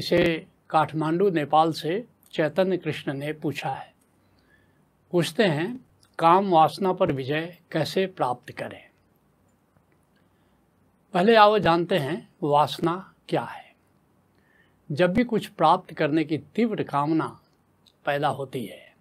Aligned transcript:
इसे 0.00 0.46
काठमांडू, 0.70 1.30
नेपाल 1.30 1.72
से 1.72 2.04
चैतन्य 2.32 2.76
कृष्ण 2.76 3.14
ने 3.14 3.32
पूछा 3.32 3.70
है। 3.70 3.94
पूछते 5.10 5.44
हैं, 5.44 5.86
काम 6.18 6.50
वासना 6.50 6.92
पर 6.92 7.12
विजय 7.12 7.58
कैसे 7.72 8.06
प्राप्त 8.06 8.52
करें? 8.52 8.90
पहले 11.14 11.36
आओ 11.36 11.58
जानते 11.58 11.98
हैं, 11.98 12.28
वासना 12.42 13.14
क्या 13.28 13.42
है। 13.42 13.74
जब 14.92 15.12
भी 15.12 15.24
कुछ 15.24 15.46
प्राप्त 15.46 15.94
करने 15.94 16.24
की 16.24 16.38
तीव्र 16.38 16.82
कामना 16.82 17.40
पैदा 18.04 18.28
होती 18.28 18.66
है, 18.66 18.94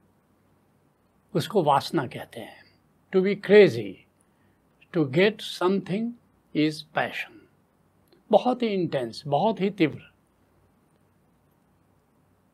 उसको 1.34 1.64
वासना 1.64 2.08
कहते 2.08 2.40
हैं। 2.40 2.64
To 3.12 3.22
be 3.22 3.36
crazy 3.36 4.06
to 4.94 5.06
get 5.06 5.42
something 5.42 6.14
is 6.56 6.84
passion 6.96 7.48
बहुत 8.32 8.62
ही 8.62 8.68
इंटेंस 8.68 9.24
बहुत 9.28 9.62
ही 9.62 9.70
तीव्र। 9.70 10.09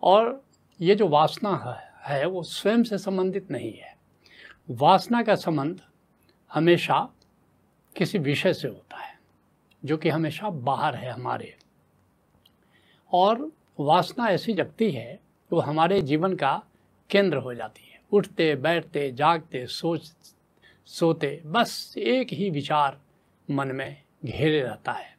और 0.06 0.46
ये 0.82 0.96
जो 0.96 1.08
वासना 1.08 1.56
है, 1.56 2.18
है 2.20 2.26
वो 2.26 2.44
स्वयं 2.44 2.84
से 2.84 2.98
संबंधित 2.98 3.52
नहीं 3.52 3.74
है। 3.74 3.98
वासना 4.70 5.24
का 5.24 5.36
संबंध 5.36 5.82
हमेशा 6.54 7.10
किसी 7.98 8.18
विषय 8.18 8.54
से 8.54 8.68
होता 8.68 8.98
है 8.98 9.20
जो 9.86 9.98
कि 9.98 10.10
हमेशा 10.10 10.50
बाहर 10.50 10.96
है 10.96 11.12
हमारे। 11.12 11.58
और 13.12 13.52
वासना 13.80 14.28
ऐसी 14.28 14.54
जगती 14.54 14.92
है 14.92 15.20
वो 15.54 15.60
हमारे 15.60 16.02
जीवन 16.02 16.36
का 16.36 16.64
केंद्र 17.10 17.38
हो 17.38 17.54
जाती 17.54 17.92
है। 17.92 18.02
उठते 18.12 18.56
बैठते 18.56 19.12
जागते 19.12 19.68
सोच 19.68 20.14
सोते 20.86 21.42
बस 21.46 21.96
एक 21.98 22.28
ही 22.34 22.50
विचार 22.50 23.02
मन 23.52 23.68
में 23.68 24.02
घेरे 24.26 24.62
रहता 24.62 24.92
है। 24.92 25.18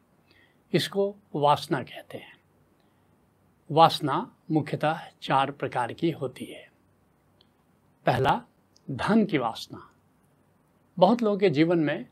इसको 0.73 1.15
वासना 1.35 1.83
कहते 1.83 2.17
हैं। 2.17 2.37
वासना 3.71 4.36
मुख्यतः 4.51 4.99
चार 5.21 5.51
प्रकार 5.51 5.93
की 5.93 6.11
होती 6.11 6.45
है। 6.45 6.71
पहला, 8.05 8.41
धन 8.91 9.25
की 9.25 9.37
वासना। 9.37 9.91
बहुत 10.99 11.21
लोगों 11.21 11.37
के 11.37 11.49
जीवन 11.49 11.79
में 11.79 12.05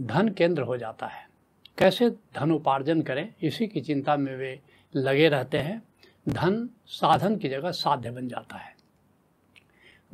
धन 0.00 0.28
केंद्र 0.28 0.62
हो 0.62 0.76
जाता 0.76 1.06
है। 1.06 1.30
कैसे 1.78 2.10
धन 2.10 2.52
उपार्जन 2.52 3.02
करें, 3.02 3.34
इसी 3.42 3.66
की 3.66 3.80
चिंता 3.80 4.16
में 4.16 4.36
वे 4.36 4.60
लगे 4.96 5.28
रहते 5.28 5.58
हैं। 5.58 5.82
धन 6.28 6.70
साधन 6.86 7.36
की 7.36 7.48
जगह 7.48 7.70
साध्य 7.70 8.10
बन 8.10 8.28
जाता 8.28 8.56
है। 8.56 8.76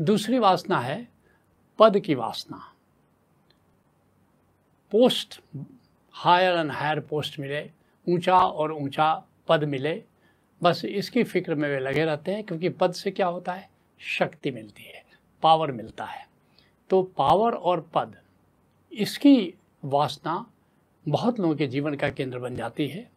दूसरी 0.01 0.39
वासना 0.39 0.79
है, 0.79 1.09
पद 1.79 2.01
की 2.01 2.15
वासना। 2.15 2.75
Post 4.91 5.41
higher 6.13 6.59
and 6.59 6.71
higher 6.71 7.01
post 7.01 7.39
मिले, 7.39 7.71
ऊँचा 8.09 8.39
और 8.39 8.73
ऊँचा 8.73 9.27
पद 9.49 9.65
मिले 9.65 10.05
बस 10.63 10.85
इसकी 10.85 11.23
फ़िक्र 11.25 11.55
में 11.55 11.69
वे 11.69 11.79
लगे 11.79 12.05
रहते 12.05 12.35
हैं, 12.35 12.45
क्योंकि 12.45 12.69
पद 12.69 12.93
से 12.93 13.11
क्या 13.11 13.27
होता 13.27 13.53
है? 13.53 13.69
शक्ति 14.01 14.51
मिलती 14.51 14.83
है 14.85 15.03
पावर 15.43 15.73
मिलता 15.73 16.05
है। 16.05 16.27
तो 16.91 17.03
पावर 17.19 17.53
और 17.53 17.81
पद, 17.95 18.15
इसकी 18.93 19.55
वासना 19.83 20.45
बहुत 21.07 21.41
लोगों 21.41 21.55
के 21.57 21.67
जीवन 21.67 21.95
का 21.95 22.09
केंद्र 22.11 22.39
बन 22.39 22.57
जाती 22.57 22.87
है। 22.89 23.11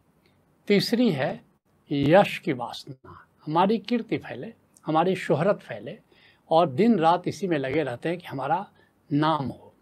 तीसरी 0.68 1.10
है 1.10 1.40
यश 1.90 2.38
की 2.38 2.52
वासना। 2.52 3.26
हमारी 3.46 3.78
कीर्ति 3.78 4.18
फैले, 4.18 4.52
हमारी 4.86 5.14
शोहरत 5.16 5.58
फैले 5.58 5.98
और 6.50 6.68
दिन 6.68 6.98
रात 6.98 7.28
इसी 7.28 7.46
में 7.48 7.58
लगे 7.58 7.82
रहते 7.82 8.08
हैं 8.08 8.18
कि 8.18 8.26
हमारा 8.26 8.66
नाम 9.10 9.46
हो। 9.46 9.72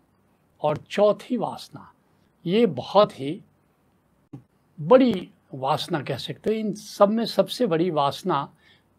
और 0.61 0.77
चौथी 0.77 1.37
वासना, 1.37 1.91
ये 2.45 2.67
बहुत 2.67 3.19
ही 3.21 3.41
बड़ी 4.78 5.28
वासना 5.55 6.03
कह 6.03 6.17
सकते 6.17 6.50
हैं। 6.50 6.56
इन 6.56 6.75
सब 6.75 7.09
में 7.09 7.25
सबसे 7.25 7.67
बड़ी 7.67 7.91
वासना 7.91 8.55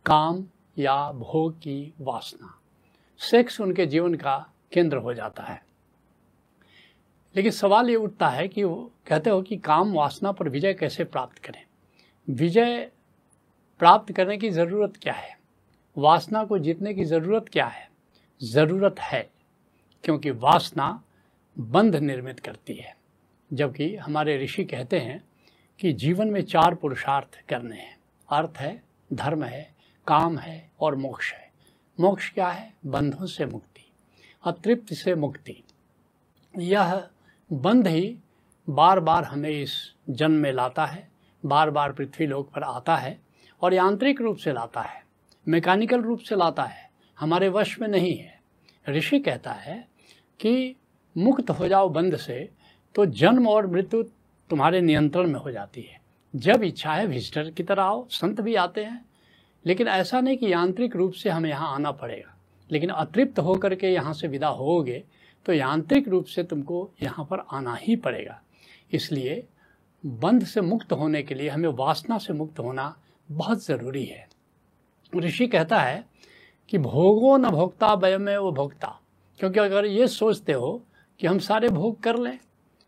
काम 0.06 0.46
या 0.78 1.12
भोग 1.12 1.58
की 1.58 1.94
वासना। 2.02 2.60
सेक्स 3.18 3.62
उनके 3.62 3.86
जीवन 3.86 4.16
का 4.16 4.52
केंद्र 4.74 4.98
हो 4.98 5.14
जाता 5.14 5.44
है। 5.44 5.66
लेकिन 7.36 7.52
सवाल 7.52 7.90
ये 7.90 7.96
उठता 7.96 8.30
है 8.30 8.48
कि 8.48 8.64
वो 8.64 8.92
कहते 9.08 9.30
हो 9.30 9.42
कि 9.42 9.58
काम 9.58 9.94
वासना 9.94 10.32
पर 10.32 10.50
विजय 10.50 10.74
कैसे 10.74 11.04
प्राप्त 11.04 11.38
करें? 11.38 11.66
विजय 12.30 12.92
प्राप्त 13.80 14.14
करने 14.14 14.38
की 14.38 14.50
ज़रूरत 14.50 14.94
क्या 15.02 15.14
है? 15.14 15.40
वासना 15.98 16.46
को 16.46 16.60
जीतने 16.60 16.94
की 16.94 17.04
ज़रूरत 17.04 17.46
क्या 17.50 17.66
है? 17.66 17.92
ज़रूरत 18.44 18.96
है, 19.00 19.30
क्योंकि 20.04 20.32
वासना 20.32 21.04
बंध 21.60 21.96
निर्मित 21.96 22.40
करती 22.40 22.74
है। 22.74 22.98
जबकि 23.54 23.96
हमारे 23.96 24.44
ऋषि 24.44 24.66
कहते 24.66 25.00
हैं 25.00 25.24
कि 25.80 25.92
जीवन 25.94 26.28
में 26.28 26.42
चार 26.42 26.76
पुरुषार्थ 26.76 27.40
करने 27.50 27.76
हैं। 27.76 27.98
अर्थ 28.30 28.58
है, 28.58 28.82
धर्म 29.14 29.44
है, 29.44 29.74
काम 30.08 30.38
है 30.38 30.72
और 30.80 30.96
मोक्ष 30.96 31.32
है। 31.34 31.52
मोक्ष 32.00 32.30
क्या 32.30 32.50
है? 32.50 32.74
बंधों 32.86 33.26
से 33.26 33.46
मुक्ति, 33.46 33.86
अतृप्त 34.44 34.94
से 34.94 35.16
मुक्ति। 35.16 35.64
यह 36.54 37.08
बंध 37.50 37.88
ही 37.88 38.18
बार 38.68 39.00
बार 39.00 39.24
हमें 39.24 39.50
इस 39.50 39.74
जन्म 40.10 40.36
में 40.36 40.52
लाता 40.52 40.86
है 40.86 41.08
बार 41.44 41.70
बार 41.70 41.92
पृथ्वी 41.92 42.28
लोक 42.28 42.50
पर 42.52 42.64
आता 42.64 42.96
है 42.96 43.20
और 43.62 43.74
यांत्रिक 43.74 44.22
रूप 44.22 44.38
से 44.38 44.54
लाता 44.54 44.82
है, 44.82 45.04
मैकेनिकल 45.48 46.02
रूप 46.02 46.20
से 46.20 46.36
लाता 46.36 46.64
है, 46.64 46.90
हमारे 47.18 47.50
वश 47.50 47.80
में 47.80 47.88
नहीं 47.88 48.16
है। 48.16 48.40
ऋषि 48.86 49.20
कहता 49.20 49.52
है 49.52 49.88
कि 50.40 50.76
मुक्त 51.16 51.50
हो 51.50 51.68
जाओ 51.68 51.90
बंध 51.90 52.16
से 52.18 52.50
तो 52.96 53.06
जन्म 53.06 53.48
और 53.48 53.68
मृत्यु 53.68 54.04
तुम्हारे 54.50 54.82
नियंत्रण 54.82 55.28
में 55.28 55.40
हो 55.40 55.52
जाती 55.52 55.82
है। 55.82 56.00
जब 56.34 56.64
इच्छा 56.64 56.94
है 56.94 57.06
विजिटर 57.08 57.50
की 57.50 57.64
तरह 57.64 57.84
आओ, 57.84 58.08
संत 58.10 58.42
भी 58.42 58.56
आते 58.56 58.84
हैं। 58.84 59.06
लेकिन 59.66 59.88
ऐसा 59.88 60.20
नहीं 60.22 60.38
कि 60.38 60.52
यांत्रिक 60.54 60.96
रूप 60.96 61.14
से 61.14 61.30
हमें 61.30 61.50
यहाँ 61.50 61.74
आना 61.76 61.92
पड़ेगा। 61.92 62.36
लेकिन 62.72 62.90
अतृप्त 62.90 63.40
होकर 63.40 63.76
के 63.76 63.88
यहाँ 63.88 64.14
से 64.14 64.28
विदा 64.28 64.48
होगे 64.48 65.04
तो 65.46 65.54
यांत्रिक 65.54 66.08
रूप 66.08 66.26
से 66.26 66.44
तुमको 66.44 66.90
यहाँ 67.04 67.26
पर 67.26 67.46
आना 67.52 67.76
ही 67.76 67.96
पड़ेगा। 67.96 68.42
इसलिए 68.94 69.44
बंध 70.04 70.44
से 70.46 70.62
मुक्त 70.62 70.92
होने 70.92 71.22
के 71.24 71.36
लिए 71.36 71.50
हमें 71.50 71.70
वासना 71.70 72.18
से 72.18 72.34
मुक्त 72.34 72.60
होना 72.60 72.96
बहुत 73.30 73.66
ज़रूरी 73.66 74.06
है। 74.06 74.28
ऋषि 75.14 75.48
कहता 75.48 75.80
है 75.80 76.06
कि 76.70 76.78
भोगो 76.78 77.36
न 77.38 77.50
भोक्ता 77.50 77.94
वयमे 77.94 78.38
वो 78.38 78.52
भोक्ता। 78.52 79.00
क्योंकि 79.40 79.60
अगर 79.60 79.86
ये 79.86 80.08
सोचते 80.08 80.54
हो 80.54 80.82
कि 81.20 81.28
हम 81.28 81.40
सारे 81.40 81.70
भोग 81.70 82.00
कर 82.00 82.18
लें 82.18 82.38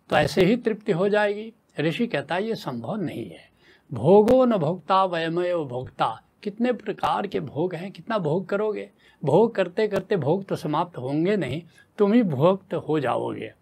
तो 0.09 0.15
ऐसे 0.15 0.45
ही 0.45 0.55
तृप्ति 0.55 0.91
हो 0.91 1.09
जाएगी। 1.09 1.53
ऋषि 1.79 2.07
कहता 2.07 2.35
है, 2.35 2.47
ये 2.47 2.55
संभव 2.55 2.95
नहीं 2.95 3.29
है। 3.29 3.49
भोगो 3.93 4.45
न 4.45 4.57
भोक्ता, 4.57 5.05
वयमय 5.05 5.55
भोक्ता। 5.55 6.23
कितने 6.43 6.73
प्रकार 6.73 7.27
के 7.27 7.39
भोग 7.39 7.75
हैं, 7.75 7.91
कितना 7.91 8.17
भोग 8.17 8.45
करोगे? 8.45 8.89
भोग 9.23 9.55
करते 9.55 9.87
करते 9.87 10.15
भोग 10.15 10.45
तो 10.45 10.55
समाप्त 10.55 10.97
होंगे 10.97 11.37
नहीं, 11.37 11.63
तुम 11.97 12.13
ही 12.13 12.23
भोक्त 12.23 12.73
हो 12.73 12.99
जाओगे। 12.99 13.53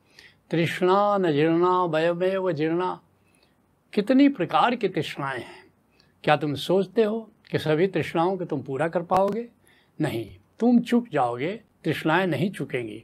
तृष्णा 0.52 1.18
न 1.18 1.32
जीर्णा 1.32 1.84
वयमय 1.84 2.38
व 2.38 2.52
जीर्णा। 2.52 3.02
कितनी 3.94 4.30
प्रकार 4.30 4.76
की 4.76 4.88
तृष्णाएँ 4.88 5.40
हैं। 5.40 5.66
क्या 6.24 6.38
तुम 6.38 6.56
सोचते 6.56 7.04
हो 7.04 7.30
कि 7.52 7.60
सभी 7.60 7.88
तृष्णाओं 7.88 8.38
को 8.38 8.46
तुम 8.46 8.62
पूरा 8.62 8.88
कर 8.88 9.02
पाओगे? 9.02 9.48
नहीं, 10.02 10.32
तुम 10.60 10.80
चुक 10.80 11.08
जाओगे, 11.12 11.62
तृष्णाएँ 11.84 12.28
नहीं 12.28 12.52
चुकेंगी। 12.52 13.04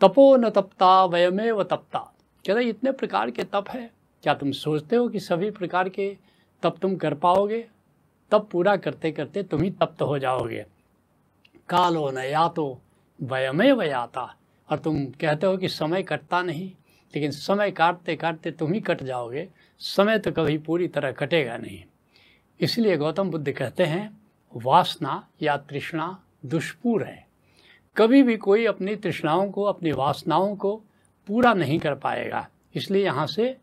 तपो 0.00 0.36
न 0.36 0.50
तपता 0.50 1.04
वयमे 1.04 1.50
व 1.50 1.62
तपता। 1.62 2.09
कहते 2.46 2.60
इतने 2.60 2.92
प्रकार 2.92 3.30
के 3.30 3.44
तप 3.44 3.64
है। 3.70 3.90
क्या 4.22 4.34
तुम 4.34 4.52
सोचते 4.52 4.96
हो 4.96 5.08
कि 5.08 5.20
सभी 5.20 5.50
प्रकार 5.50 5.88
के 5.88 6.16
तप 6.62 6.78
तुम 6.82 6.96
कर 6.96 7.14
पाओगे? 7.14 7.66
तब 8.30 8.48
पूरा 8.52 8.76
करते 8.76 9.12
करते 9.12 9.42
तुम 9.42 9.62
ही 9.62 9.70
तप्त 9.70 10.02
हो 10.02 10.18
जाओगे। 10.18 10.66
कालो 11.68 12.10
न 12.10 12.18
या 12.18 12.48
तो 12.48 12.80
वयमे 13.22 13.72
वयाता 13.72 14.36
और 14.70 14.78
तुम 14.78 15.04
कहते 15.06 15.46
हो 15.46 15.56
कि 15.56 15.68
समय 15.68 16.02
कटता 16.02 16.42
नहीं, 16.42 16.70
लेकिन 17.14 17.30
समय 17.30 17.70
काटते 17.70 18.16
काटते 18.16 18.50
तुम 18.50 18.72
ही 18.72 18.80
कट 18.80 19.02
जाओगे। 19.02 19.48
समय 19.78 20.18
तो 20.18 20.32
कभी 20.32 20.58
पूरी 20.58 20.88
तरह 20.88 21.12
कटेगा 21.12 21.56
नहीं। 21.56 21.82
इसलिए 22.60 22.96
गौतम 22.96 23.30
बुद्ध 23.30 23.52
कहते 23.52 23.84
हैं, 23.84 24.20
वासना 24.56 25.28
या 25.42 25.56
तृष्णा 25.56 26.22
दुष्पूर 26.46 27.02
है। 27.02 27.26
कभी 27.96 28.22
भी 28.22 28.36
कोई 28.36 28.66
अपनी 28.66 28.96
तृष्णाओं 28.96 29.50
को, 29.50 29.62
अपनी 29.62 29.92
वासनाओं 29.92 30.56
को 30.56 30.82
पूरा 31.30 31.54
नहीं 31.54 31.78
कर 31.78 31.94
पाएगा। 31.94 32.48
इसलिए 32.74 33.04
यहाँ 33.04 33.26
से 33.26 33.56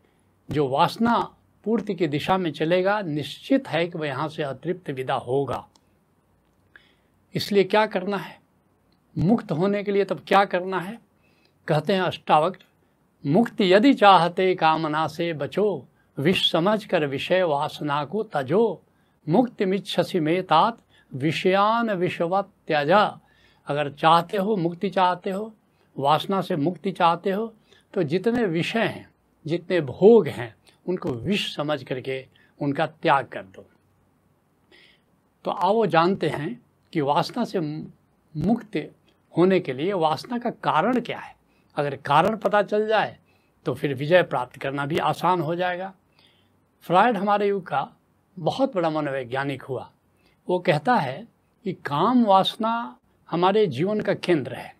जो 0.50 0.68
वासना 0.68 1.34
पूर्ति 1.64 1.94
की 1.94 2.06
दिशा 2.06 2.38
में 2.38 2.52
चलेगा, 2.52 3.00
निश्चित 3.00 3.68
है 3.68 3.86
कि 3.86 3.98
वह 3.98 4.06
यहाँ 4.06 4.28
से 4.28 4.42
अतृप्त 4.42 4.90
विदा 4.90 5.14
होगा। 5.14 5.68
इसलिए 7.34 7.64
क्या 7.64 7.86
करना 7.86 8.16
है? 8.16 8.40
मुक्त 9.18 9.52
होने 9.52 9.82
के 9.82 9.92
लिए 9.92 10.04
तब 10.04 10.20
क्या 10.26 10.44
करना 10.44 10.80
है? 10.80 10.98
कहते 11.68 11.92
हैं 11.92 12.00
अष्टावक्र, 12.00 12.64
मुक्ति 13.26 13.72
यदि 13.72 13.94
चाहते 13.94 14.54
कामना 14.54 15.06
से 15.06 15.32
बचो 15.32 15.86
विष 16.18 16.52
समझ 16.52 16.84
कर 16.84 17.06
विषय 17.06 17.42
वासना 17.42 18.04
को 18.04 18.22
तजो। 18.22 18.82
मुक्ति 19.28 19.64
मिच्छसी 19.64 20.20
में 20.20 20.42
तात, 20.42 20.78
विषयान 21.14 21.90
विषवत 21.90 22.48
त्याजा 22.66 23.20
अगर 23.66 23.92
चाहते 23.92 24.36
हो, 24.36 24.56
मुक्ति 24.56 24.90
चाहते 24.90 25.30
हो, 25.30 25.54
वासना 25.98 26.40
से 26.40 26.56
मुक्ति 26.56 26.92
चाहते 26.92 27.30
हो 27.30 27.54
तो 27.94 28.02
जितने 28.04 28.44
विषय 28.46 28.78
हैं, 28.80 29.08
जितने 29.46 29.80
भोग 29.82 30.28
हैं, 30.28 30.54
उनको 30.86 31.10
विष 31.10 31.54
समझ 31.56 31.82
करके 31.82 32.24
उनका 32.60 32.86
त्याग 32.86 33.26
कर 33.26 33.42
दो। 33.44 33.64
तो 35.44 35.50
आओ 35.50 35.86
जानते 35.86 36.28
हैं 36.28 36.60
कि 36.92 37.00
वासना 37.00 37.44
से 37.44 37.60
मुक्त 37.60 38.76
होने 39.34 39.60
के 39.60 39.72
लिए 39.72 39.92
वासना 39.94 40.38
का 40.38 40.50
कारण 40.50 41.00
क्या 41.00 41.18
है। 41.18 41.34
अगर 41.76 41.96
कारण 41.96 42.36
पता 42.36 42.62
चल 42.62 42.86
जाए 42.88 43.16
तो 43.66 43.74
फिर 43.74 43.94
विजय 43.94 44.22
प्राप्त 44.24 44.56
करना 44.56 44.86
भी 44.86 44.98
आसान 44.98 45.40
हो 45.40 45.54
जाएगा। 45.56 45.92
फ्रायड 46.86 47.16
हमारे 47.16 47.48
युग 47.48 47.66
का 47.66 47.88
बहुत 48.36 48.74
बड़ा 48.74 48.90
मनोवैज्ञानिक 48.90 49.62
हुआ। 49.62 49.90
वो 50.48 50.58
कहता 50.58 50.94
है 50.94 51.26
कि 51.66 51.72
काम 51.86 52.24
वासना 52.24 52.98
हमारे 53.28 53.66
जीवन 53.68 54.00
का 54.00 54.14
केंद्र 54.14 54.54
है, 54.54 54.74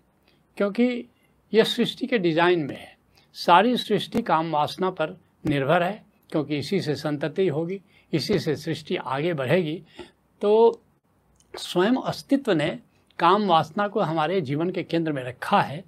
क्योंकि 0.56 1.04
यह 1.52 1.64
सृष्टि 1.64 2.06
के 2.06 2.18
डिज़ाइन 2.18 2.62
में 2.62 2.76
है। 2.76 2.96
सारी 3.36 3.76
सृष्टि 3.76 4.22
काम 4.22 4.50
वासना 4.52 4.90
पर 4.90 5.16
निर्भर 5.44 5.82
है, 5.82 6.02
क्योंकि 6.30 6.58
इसी 6.58 6.80
से 6.80 6.94
संतति 6.96 7.46
होगी, 7.48 7.80
इसी 8.12 8.38
से 8.38 8.56
सृष्टि 8.56 8.96
आगे 8.96 9.32
बढ़ेगी 9.34 9.82
तो 10.42 10.80
स्वयं 11.54 11.96
अस्तित्व 12.02 12.52
ने 12.52 12.68
काम 13.18 13.46
वासना 13.46 13.86
को 13.88 14.00
हमारे 14.00 14.40
जीवन 14.40 14.70
के 14.70 14.82
केंद्र 14.82 15.12
में 15.12 15.22
रखा 15.24 15.60
है 15.60 15.82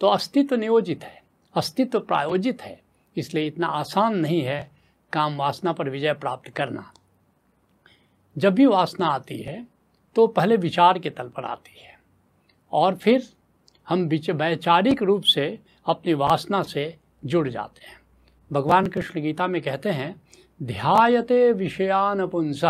तो 0.00 0.06
अस्तित्व 0.08 0.56
नियोजित 0.56 1.02
है, 1.04 1.22
अस्तित्व 1.54 2.00
प्रायोजित 2.00 2.62
है, 2.62 2.80
इसलिए 3.16 3.46
इतना 3.46 3.66
आसान 3.68 4.16
नहीं 4.16 4.40
है 4.42 4.70
काम 5.12 5.36
वासना 5.36 5.72
पर 5.72 5.90
विजय 5.90 6.12
प्राप्त 6.14 6.48
करना। 6.50 6.92
जब 8.36 8.54
भी 8.54 8.66
वासना 8.66 9.06
आती 9.06 9.38
है 9.38 9.66
तो 10.16 10.26
पहले 10.28 10.56
विचार 10.58 10.98
के 10.98 11.10
तल 11.10 11.28
पर 11.28 11.44
आती 11.44 11.78
है, 11.78 11.98
और 12.72 12.96
फिर 12.96 13.28
हम 13.88 14.08
वैचारिक 14.30 15.02
रूप 15.02 15.22
से 15.22 15.58
अपनी 15.86 16.14
वासना 16.14 16.62
से 16.62 16.96
जुड़ 17.24 17.48
जाते 17.48 17.86
हैं। 17.86 18.00
भगवान 18.52 18.86
कृष्ण 18.86 19.20
गीता 19.20 19.46
में 19.46 19.62
कहते 19.62 19.90
हैं, 19.90 20.22
ध्यायते 20.62 21.52
विषयान 21.52 22.26
पुंस 22.26 22.64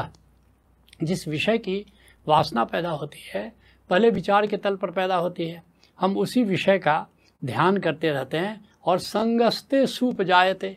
जिस 1.03 1.29
विषय 1.29 1.59
की 1.59 1.85
वासना 2.29 2.65
पैदा 2.65 2.91
होती 2.91 3.19
है 3.35 3.53
पहले 3.91 4.11
विचार 4.11 4.47
के 4.47 4.57
तल 4.57 4.77
पर 4.77 4.91
पैदा 4.91 5.17
होती 5.17 5.49
है, 5.49 5.63
हम 6.01 6.17
उसी 6.17 6.43
विषय 6.45 6.79
का 6.79 7.07
ध्यान 7.45 7.77
करते 7.77 8.11
रहते 8.11 8.37
हैं 8.37 8.65
और 8.85 8.99
संगस्ते 8.99 9.87
सूप 9.87 10.23
जायते। 10.23 10.77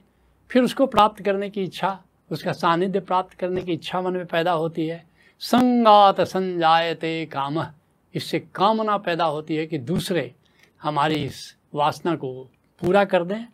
फिर 0.52 0.64
उसको 0.64 0.86
प्राप्त 0.86 1.24
करने 1.24 1.50
की 1.50 1.64
इच्छा, 1.64 2.00
उसका 2.32 2.52
सानिध्य 2.52 3.00
प्राप्त 3.00 3.34
करने 3.34 3.62
की 3.62 3.74
इच्छा 3.74 4.02
मन 4.02 4.14
में 4.14 4.26
पैदा 4.26 4.52
होती 4.52 4.88
है। 4.88 5.06
संगात 5.40 6.22
संजायते 6.22 7.26
काम। 7.26 7.66
इससे 8.15 8.39
कामना 8.56 8.97
पैदा 8.97 9.25
होती 9.25 9.56
है 9.56 9.65
कि 9.65 9.77
दूसरे 9.79 10.33
हमारी 10.81 11.15
इस 11.15 11.41
वासना 11.75 12.15
को 12.15 12.31
पूरा 12.81 13.03
कर 13.06 13.23
दें 13.23 13.45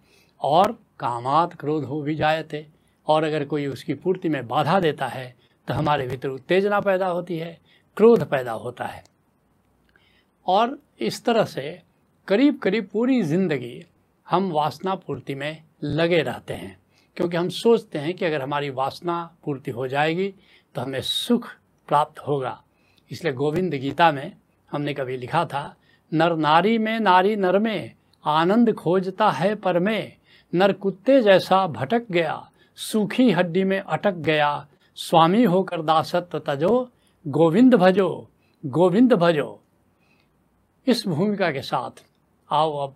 और 0.41 0.71
कामात 0.99 1.53
क्रोध 1.53 1.83
हो 1.83 2.01
भी 2.01 2.15
जायते 2.15 2.65
और 3.07 3.23
अगर 3.23 3.45
कोई 3.45 3.65
उसकी 3.67 3.93
पूर्ति 3.93 4.29
में 4.29 4.47
बाधा 4.47 4.79
देता 4.79 5.07
है 5.07 5.33
तो 5.67 5.73
हमारे 5.73 6.07
भीतर 6.07 6.29
उत्तेजना 6.29 6.79
पैदा 6.79 7.07
होती 7.07 7.37
है, 7.37 7.57
क्रोध 7.97 8.23
पैदा 8.23 8.51
होता 8.53 8.85
है। 8.85 9.03
और 10.45 10.77
इस 10.99 11.23
तरह 11.25 11.45
से 11.45 11.81
करीब 12.27 12.59
करीब 12.59 12.87
पूरी 12.93 13.21
ज़िंदगी 13.23 13.83
हम 14.27 14.49
वासना 14.51 14.95
पूर्ति 14.97 15.35
में 15.35 15.63
लगे 15.83 16.21
रहते 16.21 16.53
हैं, 16.53 16.77
क्योंकि 17.17 17.37
हम 17.37 17.49
सोचते 17.51 17.99
हैं 17.99 18.13
कि 18.13 18.25
अगर 18.25 18.41
हमारी 18.41 18.69
वासना 18.71 19.23
पूर्ति 19.45 19.71
हो 19.71 19.87
जाएगी 19.87 20.27
तो 20.75 20.81
हमें 20.81 21.01
सुख 21.01 21.47
प्राप्त 21.89 22.19
होगा। 22.19 22.61
इसलिए 23.11 23.33
गोविंद 23.33 23.73
गीता 23.75 24.11
में 24.11 24.31
हमने 24.71 24.93
कभी 24.93 25.17
लिखा 25.17 25.45
था, 25.45 25.75
नर 26.13 26.35
नारी 26.35 26.77
में 26.77 26.99
नारी 26.99 27.35
नर 27.35 27.59
में, 27.59 27.91
आनंद 28.25 28.73
खोजता 28.73 29.29
है 29.29 29.55
पर 29.55 29.79
में। 29.79 30.15
नर 30.55 30.73
कुत्ते 30.73 31.21
जैसा 31.21 31.67
भटक 31.67 32.03
गया, 32.11 32.51
सूखी 32.75 33.31
हड्डी 33.31 33.63
में 33.63 33.79
अटक 33.79 34.13
गया। 34.13 34.67
स्वामी 34.95 35.43
होकर 35.43 35.81
दासत्व 35.81 36.39
तजो, 36.39 36.89
गोविंद 37.27 37.75
भजो 37.75 38.27
गोविंद 38.65 39.13
भजो। 39.13 39.63
इस 40.87 41.07
भूमिका 41.07 41.51
के 41.51 41.61
साथ 41.61 42.05
आओ 42.51 42.77
अब 42.77 42.95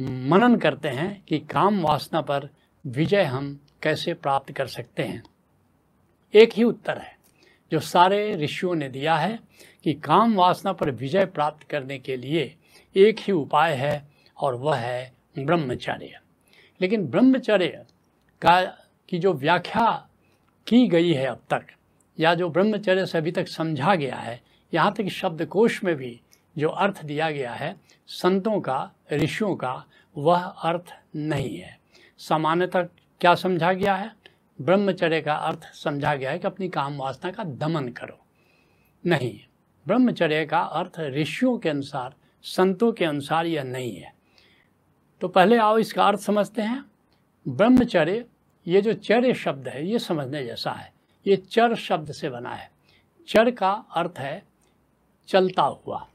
मनन 0.00 0.56
करते 0.56 0.88
हैं 0.88 1.24
कि 1.28 1.38
काम 1.38 1.82
वासना 1.82 2.20
पर 2.20 2.48
विजय 2.86 3.22
हम 3.22 3.60
कैसे 3.82 4.14
प्राप्त 4.14 4.52
कर 4.52 4.66
सकते 4.66 5.02
हैं। 5.02 5.22
एक 6.34 6.52
ही 6.52 6.64
उत्तर 6.64 6.98
है, 6.98 7.16
जो 7.72 7.80
सारे 7.80 8.36
ऋषियों 8.36 8.74
ने 8.74 8.88
दिया 8.88 9.16
है। 9.16 9.38
कि 9.84 9.94
काम 9.94 10.34
वासना 10.34 10.72
पर 10.72 10.90
विजय 10.90 11.24
प्राप्त 11.24 11.62
करने 11.62 11.98
के 11.98 12.16
लिए 12.16 12.56
एक 12.96 13.16
ही 13.18 13.32
उपाय 13.32 13.74
है, 13.74 14.08
और 14.36 14.54
वह 14.54 14.76
है 14.76 15.12
ब्रह्मचर्य। 15.38 16.20
लेकिन 16.80 17.06
ब्रह्मचर्य 17.06 17.84
का, 18.42 18.64
की 19.08 19.18
जो 19.18 19.32
व्याख्या 19.32 20.08
की 20.66 20.88
गई 20.88 21.12
है 21.12 21.26
अब 21.26 21.40
तक, 21.50 21.66
या 22.20 22.34
जो 22.34 22.48
ब्रह्मचर्य 22.48 23.06
से 23.06 23.18
अभी 23.18 23.32
तक 23.32 23.48
समझा 23.48 23.94
गया 23.94 24.16
है, 24.16 24.40
यहाँ 24.74 24.92
तक 24.92 25.08
शब्दकोश 25.08 25.84
में 25.84 25.96
भी 25.96 26.20
जो 26.58 26.68
अर्थ 26.68 27.04
दिया 27.04 27.30
गया 27.30 27.52
है, 27.52 27.76
संतों 28.06 28.60
का, 28.60 28.92
ऋषियों 29.12 29.56
का, 29.56 29.84
वह 30.18 30.42
अर्थ 30.44 30.84
नहीं 31.16 31.58
है। 31.58 31.78
सामान्यतः 32.18 32.82
क्या 33.20 33.34
समझा 33.34 33.72
गया 33.72 33.94
है? 33.94 34.10
ब्रह्मचर्य 34.60 35.20
का 35.20 35.34
अर्थ 35.34 35.64
समझा 35.74 36.14
गया 36.14 36.30
है 36.30 36.38
कि 36.38 36.46
अपनी 36.46 36.68
काम 36.68 36.96
वासना 36.96 37.30
का 37.30 37.44
दमन 37.44 37.88
करो। 37.88 38.18
नहीं। 39.06 39.40
ब्रह्मचर्य 39.88 40.44
का 40.46 40.60
अर्थ 40.60 41.00
ऋषियों 41.00 41.58
के 41.58 41.68
अनुसार, 41.68 42.14
संतों 42.42 42.92
के 42.92 43.04
अनुसार 43.04 43.46
यह 43.46 43.62
नहीं 43.62 43.96
है। 43.96 44.14
तो 45.20 45.28
पहले 45.28 45.56
आओ 45.56 45.78
इसका 45.78 46.04
अर्थ 46.04 46.20
समझते 46.20 46.62
हैं। 46.62 46.84
ब्रह्मचर्य, 47.48 48.24
ये 48.66 48.80
जो 48.80 48.92
चर्य 48.92 49.34
शब्द 49.34 49.68
है, 49.68 49.86
ये 49.86 49.98
समझने 49.98 50.44
जैसा 50.44 50.72
है। 50.72 50.92
ये 51.26 51.36
चर 51.36 51.74
शब्द 51.74 52.12
से 52.12 52.30
बना 52.30 52.54
है। 52.54 52.70
चर 53.28 53.50
का 53.50 53.72
अर्थ 53.72 54.18
है 54.18 54.42
चलता 55.28 55.62
हुआ, 55.62 56.08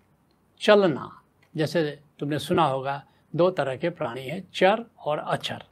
चलना। 0.62 1.22
जैसे 1.56 2.00
तुमने 2.20 2.40
सुना 2.40 2.64
होगा, 2.64 3.04
दो 3.36 3.50
तरह 3.52 3.76
के 3.76 3.90
प्राणी 3.90 4.22
हैं, 4.22 4.48
चर 4.54 4.86
और 5.00 5.18
अचर। 5.18 5.64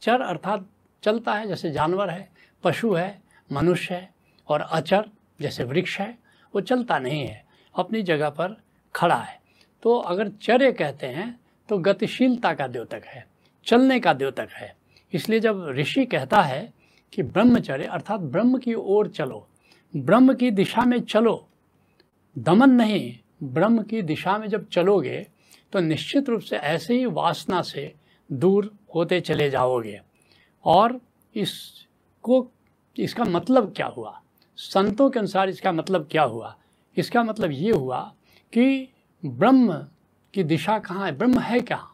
चर 0.00 0.20
अर्थात 0.20 0.66
चलता 1.02 1.34
है, 1.34 1.46
जैसे 1.48 1.70
जानवर 1.70 2.10
है, 2.10 2.30
पशु 2.62 2.94
है, 2.94 3.22
मनुष्य 3.52 3.94
है, 3.94 4.14
और 4.48 4.60
अचर 4.60 5.10
जैसे 5.40 5.64
वृक्ष 5.64 6.00
है। 6.00 6.21
वो 6.54 6.60
चलता 6.60 6.98
नहीं 6.98 7.20
है, 7.20 7.44
अपनी 7.74 8.02
जगह 8.02 8.30
पर 8.30 8.56
खड़ा 8.94 9.16
है। 9.16 9.40
तो 9.82 9.96
अगर 9.96 10.28
चर्य 10.42 10.72
कहते 10.72 11.06
हैं 11.06 11.38
तो 11.68 11.78
गतिशीलता 11.78 12.52
का 12.54 12.66
द्योतक 12.66 13.02
है, 13.04 13.26
चलने 13.66 13.98
का 14.00 14.12
द्योतक 14.12 14.48
है। 14.52 14.74
इसलिए 15.12 15.40
जब 15.40 15.66
ऋषि 15.70 16.04
कहता 16.06 16.40
है 16.42 16.72
कि 17.12 17.22
ब्रह्मचर्य, 17.22 17.84
अर्थात 17.84 18.20
ब्रह्म 18.20 18.58
की 18.58 18.74
ओर 18.74 19.08
चलो, 19.08 19.46
ब्रह्म 19.94 20.34
की 20.34 20.50
दिशा 20.50 20.84
में 20.84 21.00
चलो, 21.00 21.46
दमन 22.36 22.70
नहीं, 22.70 23.18
ब्रह्म 23.44 23.82
की 23.82 24.02
दिशा 24.02 24.36
में 24.38 24.46
जब 24.48 24.68
चलोगे 24.68 25.26
तो 25.72 25.80
निश्चित 25.80 26.28
रूप 26.28 26.40
से 26.40 26.56
ऐसे 26.56 26.94
ही 26.94 27.04
वासना 27.06 27.60
से 27.62 27.92
दूर 28.30 28.70
होते 28.94 29.20
चले 29.20 29.48
जाओगे। 29.50 30.00
और 30.64 31.00
इसको, 31.34 32.46
इसका 32.96 33.24
मतलब 33.24 33.72
क्या 33.76 33.86
हुआ? 33.86 34.21
संतों 34.70 35.10
के 35.10 35.18
अनुसार 35.18 35.48
इसका 35.48 35.72
मतलब 35.72 36.08
क्या 36.10 36.22
हुआ? 36.22 36.56
इसका 36.96 37.22
मतलब 37.22 37.50
ये 37.50 37.70
हुआ 37.70 38.14
कि 38.52 38.88
ब्रह्म 39.24 39.86
की 40.34 40.44
दिशा 40.44 40.78
कहाँ 40.78 41.06
है? 41.06 41.12
ब्रह्म 41.12 41.38
है 41.38 41.60
क्या? 41.60 41.86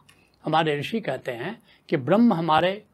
हमारे 0.45 0.79
ऋषि 0.79 0.99
कहते 0.99 1.31
हैं 1.31 1.61
कि 1.89 1.97
ब्रह्म 1.97 2.33
हमारे 2.33 2.85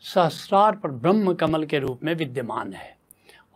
सहस्रार 0.00 0.76
पर 0.76 0.90
ब्रह्म 0.90 1.34
कमल 1.34 1.64
के 1.64 1.78
रूप 1.78 2.00
में 2.04 2.14
विद्यमान 2.14 2.72
है। 2.72 2.98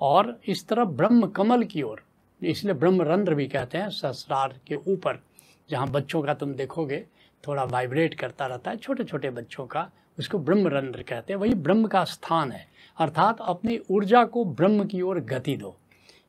और 0.01 0.41
इस 0.47 0.69
तरह 0.69 0.85
ब्रह्म 0.85 1.27
कमल 1.27 1.65
की 1.65 1.83
ओर, 1.83 2.03
इसलिए 2.43 2.75
ब्रह्म 2.75 3.03
रंध्र 3.03 3.35
भी 3.35 3.47
कहते 3.47 3.79
हैं, 3.79 3.91
सहस्रार 3.91 4.61
के 4.67 4.75
ऊपर, 4.75 5.23
जहाँ 5.71 5.89
बच्चों 5.89 6.23
का 6.23 6.35
तुम 6.35 6.55
देखोगे, 6.55 7.07
थोड़ा 7.49 7.65
वाइब्रेट 7.65 8.15
करता 8.15 8.47
रहता 8.47 8.71
है 8.71 8.77
छोटे 8.77 9.05
छोटे 9.05 9.31
बच्चों 9.31 9.67
का 9.67 9.91
उसको 10.19 10.39
ब्रह्म 10.39 10.69
रंध्र 10.69 11.03
कहते 11.03 11.33
हैं। 11.33 11.41
वही 11.41 11.55
ब्रह्म 11.55 11.87
का 11.87 12.05
स्थान 12.05 12.53
है। 12.53 12.67
अर्थात 12.99 13.41
अपनी 13.41 13.79
ऊर्जा 13.91 14.25
को 14.25 14.45
ब्रह्म 14.45 14.85
की 14.85 15.01
ओर 15.01 15.21
गति 15.21 15.57
दो। 15.57 15.77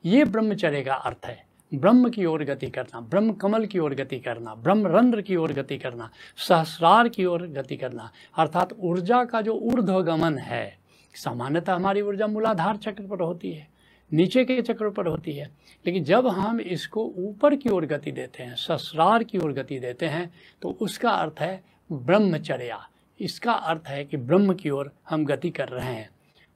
ये 0.06 0.24
ब्रह्मचर्य 0.26 0.82
का 0.82 0.94
अर्थ 0.94 1.26
है। 1.26 1.46
ब्रह्म 1.72 2.10
की 2.10 2.26
ओर 2.26 2.44
गति 2.44 2.70
करना, 2.70 3.00
ब्रह्म 3.02 3.34
कमल 3.34 3.66
की 3.66 3.80
ओर 3.80 3.94
गति 3.96 4.20
करना, 4.20 4.54
ब्रह्म 4.56 4.88
रंध्र 4.88 5.22
की 5.22 5.36
ओर 5.36 5.54
गति 5.54 5.78
करना, 5.78 6.10
सहस्रार 6.38 7.10
की 7.10 7.26
ओर 7.26 7.48
गति 7.48 7.78
करना। 7.78 8.12
अर्थात 8.38 8.74
ऊर्जा 8.80 9.24
का 9.26 9.42
जो 9.42 9.54
ऊर्ध्वगमन 9.54 10.38
है, 10.38 10.78
सामान्यतः 11.16 11.74
हमारी 11.74 12.02
ऊर्जा 12.02 12.28
मूलाधार 12.28 12.78
चक्र 12.78 13.04
पर 13.04 13.22
होती 13.22 13.52
है, 13.52 13.68
नीचे 14.12 14.46
के 14.46 14.62
चक्र 14.62 14.90
पर 14.90 15.08
होती 15.08 15.34
है। 15.34 15.50
लेकिन 15.86 16.04
जब 16.04 16.28
हम 16.28 16.60
इसको 16.60 17.06
ऊपर 17.18 17.56
की 17.56 17.70
ओर 17.70 17.86
गति 17.86 18.12
देते 18.12 18.44
हैं 18.44 18.56
ससरार 18.56 19.24
की 19.24 19.38
ओर 19.38 19.54
गति 19.54 19.80
देते 19.80 20.06
हैं 20.06 20.32
तो 20.62 20.78
उसका 20.82 21.12
अर्थ 21.12 21.40
है 21.40 21.64
ब्रह्मचर्या। 21.92 22.88
इसका 23.24 23.54
अर्थ 23.54 23.84
है 23.88 24.06
कि 24.06 24.18
ब्रह्म 24.18 24.54
की 24.54 24.70
ओर 24.70 24.92
हम 25.10 25.26
गति 25.26 25.50
कर 25.50 25.68
रहे 25.68 25.94
हैं। 25.96 26.10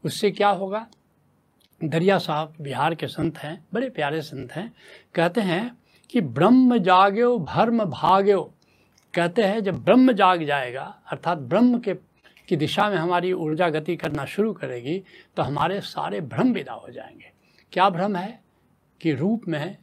उससे 0.05 0.31
क्या 0.31 0.49
होगा? 0.49 0.87
दरिया 1.83 2.17
साहब 2.17 2.53
बिहार 2.61 2.95
के 2.95 3.07
संत 3.07 3.37
हैं, 3.37 3.67
बड़े 3.73 3.89
प्यारे 3.89 4.21
संत 4.21 4.51
हैं। 4.51 4.73
कहते 5.15 5.41
हैं 5.41 5.77
कि 6.11 6.21
ब्रह्म 6.21 6.77
जाग्यो 6.77 7.39
भर्म 7.39 7.85
भाग्यो 7.85 8.53
कहते 9.13 9.43
हैं 9.43 9.59
जब 9.59 9.83
ब्रह्म 9.83 10.13
जाग 10.13 10.43
जाएगा, 10.43 11.01
अर्थात 11.11 11.37
ब्रह्म 11.37 11.79
के, 11.79 11.93
की 12.47 12.55
दिशा 12.55 12.89
में 12.89 12.97
हमारी 12.97 13.33
ऊर्जा 13.33 13.69
गति 13.69 13.95
करना 13.95 14.25
शुरू 14.25 14.53
करेगी 14.53 15.03
तो 15.35 15.43
हमारे 15.43 15.81
सारे 15.81 16.21
भ्रम 16.21 16.53
विदा 16.53 16.73
हो 16.73 16.89
जाएँगे। 16.89 17.31
क्या 17.71 17.89
भ्रम 17.89 18.15
है? 18.15 18.41
कि 19.01 19.13
रूप 19.13 19.41
में, 19.47 19.77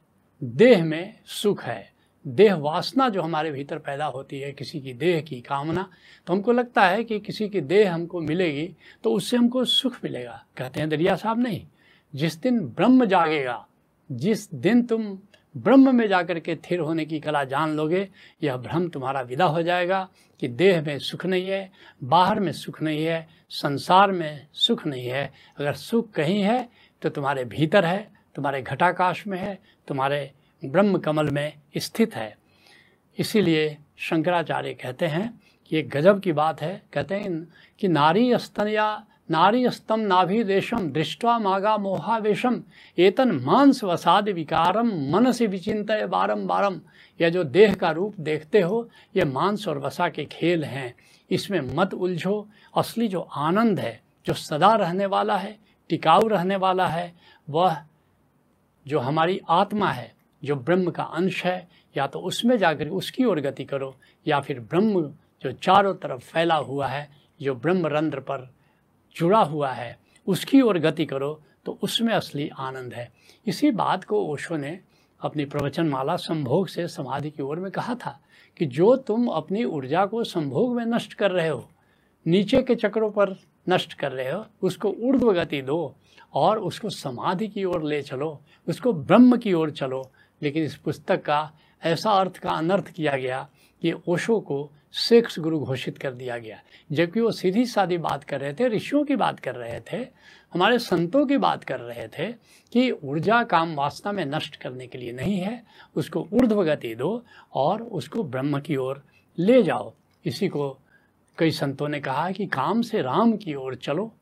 देह 0.44 0.84
में 0.84 1.20
सुख 1.26 1.64
है। 1.64 1.93
देह 2.24 2.54
वासना 2.56 3.08
जो 3.08 3.22
हमारे 3.22 3.50
भीतर 3.50 3.78
पैदा 3.78 4.06
होती 4.06 4.38
है, 4.40 4.52
किसी 4.52 4.80
की 4.80 4.92
देह 4.94 5.20
की 5.20 5.40
कामना 5.40 5.88
तो 6.26 6.32
हमको 6.32 6.52
लगता 6.52 6.82
है 6.82 7.04
कि 7.04 7.18
किसी 7.20 7.48
की 7.48 7.60
देह 7.62 7.92
हमको 7.94 8.20
मिलेगी 8.20 8.68
तो 9.04 9.12
उससे 9.12 9.36
हमको 9.36 9.64
सुख 9.64 9.98
मिलेगा। 10.04 10.42
कहते 10.56 10.80
हैं 10.80 10.88
दरिया 10.88 11.16
साहब 11.16 11.40
नहीं, 11.40 11.66
जिस 12.14 12.40
दिन 12.40 12.60
ब्रह्म 12.68 13.06
जागेगा, 13.06 13.66
जिस 14.10 14.52
दिन 14.54 14.82
तुम 14.82 15.18
ब्रह्म 15.54 15.94
में 15.94 16.06
जाकर 16.08 16.38
के 16.40 16.54
थिर 16.60 16.80
होने 16.80 17.04
की 17.04 17.18
कला 17.20 17.42
जान 17.44 17.76
लोगे, 17.76 18.08
यह 18.42 18.56
भ्रम 18.56 18.88
तुम्हारा 18.88 19.20
विदा 19.22 19.44
हो 19.44 19.62
जाएगा 19.62 20.08
कि 20.42 20.48
देह 20.50 20.80
में 20.82 20.98
सुख 20.98 21.26
नहीं 21.26 21.46
है, 21.46 21.70
बाहर 22.04 22.40
में 22.40 22.52
सुख 22.52 22.80
नहीं 22.82 23.04
है, 23.04 23.26
संसार 23.50 24.12
में 24.12 24.46
सुख 24.54 24.86
नहीं 24.86 25.06
है। 25.06 25.32
अगर 25.58 25.74
सुख 25.74 26.10
कहीं 26.12 26.40
है 26.42 26.68
तो 27.02 27.08
तुम्हारे 27.10 27.44
भीतर 27.44 27.84
है, 27.84 28.08
तुम्हारे 28.36 28.62
घटाकाश 28.62 29.26
में 29.26 29.38
है, 29.38 29.58
तुम्हारे 29.88 30.30
ब्रह्म 30.72 30.98
कमल 30.98 31.30
में 31.30 31.52
स्थित 31.76 32.14
है। 32.14 32.38
इसीलिए 33.18 33.78
शंकराचार्य 33.96 34.74
कहते 34.74 35.06
हैं 35.06 35.40
कि 35.66 35.78
एक 35.78 35.88
गजब 35.88 36.20
की 36.20 36.32
बात 36.32 36.62
है। 36.62 36.82
कहते 36.92 37.14
हैं 37.14 37.48
कि 37.78 37.88
नारी 37.88 38.38
स्तन 38.38 38.68
या 38.68 39.06
नारी 39.30 39.70
स्तम 39.70 40.00
नाभिदेशम 40.00 40.88
दृष्टवा 40.88 41.38
मागा 41.38 41.76
मोहावेशम, 41.76 42.62
एतन 42.98 43.30
मांस 43.30 43.84
वसाद 43.84 44.28
विकारम 44.28 44.86
मन 44.86 45.32
से 45.32 45.46
विचिंत 45.46 45.92
बारम 45.92 46.46
बारम 46.46 46.80
यह 47.20 47.28
जो 47.28 47.44
देह 47.44 47.74
का 47.74 47.90
रूप 47.90 48.14
देखते 48.20 48.60
हो 48.60 48.90
ये 49.16 49.24
मांस 49.24 49.68
और 49.68 49.78
वसा 49.78 50.08
के 50.08 50.24
खेल 50.24 50.64
हैं। 50.64 50.94
इसमें 51.30 51.60
मत 51.60 51.94
उलझो। 51.94 52.48
असली 52.76 53.08
जो 53.08 53.20
आनंद 53.20 53.80
है, 53.80 54.00
जो 54.26 54.32
सदा 54.32 54.74
रहने 54.74 55.06
वाला 55.06 55.36
है, 55.36 55.58
टिकाऊ 55.88 56.28
रहने 56.28 56.56
वाला 56.56 56.86
है, 56.86 57.14
वह 57.50 57.78
जो 58.86 58.98
हमारी 58.98 59.40
आत्मा 59.48 59.90
है 59.90 60.13
जो 60.44 60.56
ब्रह्म 60.56 60.90
का 60.90 61.02
अंश 61.02 61.44
है, 61.44 61.68
या 61.96 62.06
तो 62.06 62.18
उसमें 62.20 62.56
जाकर 62.58 62.88
उसकी 62.90 63.24
ओर 63.24 63.40
गति 63.40 63.64
करो, 63.64 63.94
या 64.26 64.40
फिर 64.40 64.60
ब्रह्म 64.60 65.02
जो 65.44 65.52
चारों 65.52 65.94
तरफ़ 65.94 66.20
फैला 66.22 66.54
हुआ 66.56 66.86
है, 66.86 67.08
जो 67.40 67.54
ब्रह्म 67.54 67.86
रंध्र 67.86 68.20
पर 68.20 68.48
जुड़ा 69.16 69.42
हुआ 69.42 69.70
है, 69.72 69.96
उसकी 70.26 70.60
ओर 70.60 70.78
गति 70.78 71.04
करो 71.06 71.40
तो 71.66 71.78
उसमें 71.82 72.12
असली 72.14 72.48
आनंद 72.58 72.94
है। 72.94 73.10
इसी 73.46 73.70
बात 73.70 74.04
को 74.04 74.24
ओशो 74.24 74.56
ने 74.56 74.78
अपनी 75.20 75.44
प्रवचन 75.44 75.88
माला 75.88 76.16
संभोग 76.16 76.68
से 76.68 76.86
समाधि 76.88 77.30
की 77.30 77.42
ओर 77.42 77.58
में 77.58 77.70
कहा 77.72 77.94
था 77.94 78.18
कि 78.56 78.66
जो 78.66 78.94
तुम 78.98 79.26
अपनी 79.28 79.64
ऊर्जा 79.64 80.04
को 80.06 80.24
संभोग 80.24 80.74
में 80.76 80.84
नष्ट 80.86 81.14
कर 81.14 81.30
रहे 81.30 81.48
हो, 81.48 81.68
नीचे 82.26 82.62
के 82.62 82.74
चक्रों 82.74 83.10
पर 83.10 83.36
नष्ट 83.68 83.94
कर 83.94 84.12
रहे 84.12 84.30
हो, 84.30 84.44
उसको 84.62 84.94
ऊर्ध्व 85.00 85.32
गति 85.32 85.60
दो 85.62 85.94
और 86.34 86.58
उसको 86.58 86.88
समाधि 86.90 87.48
की 87.48 87.64
ओर 87.64 87.82
ले 87.84 88.02
चलो, 88.02 88.40
उसको 88.66 88.92
ब्रह्म 88.92 89.36
की 89.36 89.52
ओर 89.52 89.70
चलो 89.70 90.02
लेकिन 90.44 90.64
इस 90.64 90.76
पुस्तक 90.76 91.22
का 91.22 91.50
ऐसा 91.82 92.10
अर्थ 92.10 92.38
का 92.38 92.50
अनर्थ 92.50 92.88
किया 92.88 93.16
गया 93.16 93.48
कि 93.82 93.92
ओशो 94.08 94.40
को 94.40 94.70
सेक्स 94.92 95.38
गुरु 95.38 95.58
घोषित 95.58 95.98
कर 95.98 96.12
दिया 96.12 96.38
गया। 96.38 96.60
जबकि 96.92 97.20
वो 97.20 97.30
सीधी 97.30 97.64
सादी 97.66 97.98
बात 97.98 98.24
कर 98.24 98.40
रहे 98.40 98.52
थे, 98.54 98.68
ऋषियों 98.68 99.04
की 99.04 99.16
बात 99.16 99.40
कर 99.40 99.54
रहे 99.54 99.80
थे, 99.80 99.96
हमारे 100.52 100.78
संतों 100.78 101.26
की 101.26 101.36
बात 101.36 101.64
कर 101.64 101.80
रहे 101.80 102.08
थे 102.08 102.32
कि 102.72 102.90
ऊर्जा 102.90 103.42
काम 103.44 103.74
वासना 103.74 104.12
में 104.12 104.24
नष्ट 104.26 104.56
करने 104.56 104.86
के 104.86 104.98
लिए 104.98 105.12
नहीं 105.12 105.38
है, 105.38 105.62
उसको 105.96 106.28
ऊर्ध्व 106.32 106.62
गति 106.64 106.94
दो 106.94 107.24
और 107.54 107.82
उसको 107.82 108.22
ब्रह्म 108.22 108.60
की 108.60 108.76
ओर 108.76 109.02
ले 109.38 109.62
जाओ। 109.62 109.92
इसी 110.24 110.48
को 110.48 110.78
कई 111.38 111.50
संतों 111.50 111.88
ने 111.88 112.00
कहा 112.00 112.30
कि 112.30 112.46
काम 112.46 112.82
से 112.82 113.02
राम 113.02 113.36
की 113.36 113.54
ओर 113.54 113.74
चलो 113.74 114.12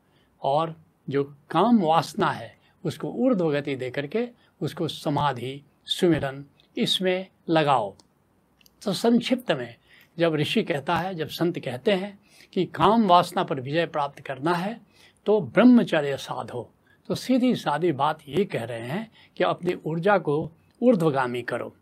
और 0.41 0.75
जो 1.09 1.23
काम 1.49 1.79
वासना 1.81 2.31
है, 2.31 2.55
उसको 2.83 3.07
ऊर्ध्व 3.07 3.51
गति 3.51 3.75
दे 3.75 3.89
करके 3.89 4.27
उसको 4.61 4.87
समाधि 4.87 5.61
सुमिरन, 5.87 6.43
इसमें 6.77 7.27
लगाओ। 7.49 7.93
तो 8.81 8.93
संक्षिप्त 8.93 9.51
में, 9.51 9.75
जब 10.17 10.35
ऋषि 10.35 10.63
कहता 10.63 10.95
है, 10.95 11.13
जब 11.15 11.27
संत 11.29 11.59
कहते 11.59 11.91
हैं 11.91 12.17
कि 12.53 12.65
काम 12.65 13.07
वासना 13.07 13.43
पर 13.43 13.59
विजय 13.61 13.85
प्राप्त 13.85 14.19
करना 14.21 14.53
है 14.53 14.79
तो 15.25 15.39
ब्रह्मचर्य 15.41 16.17
साधो। 16.17 16.69
तो 17.09 17.15
सीधी 17.15 17.53
सादी 17.55 17.91
बात 17.91 18.19
ये 18.27 18.43
कह 18.45 18.63
रहे 18.63 18.87
हैं 18.87 19.11
कि 19.37 19.43
अपनी 19.43 19.73
ऊर्जा 19.85 20.17
को 20.17 20.35
ऊर्ध्वगामी 20.81 21.41
करो। 21.41 21.73